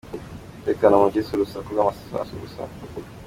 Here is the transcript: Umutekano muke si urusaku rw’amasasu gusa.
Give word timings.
Umutekano 0.51 0.93
muke 1.01 1.19
si 1.25 1.31
urusaku 1.33 1.67
rw’amasasu 1.73 2.33
gusa. 2.41 2.61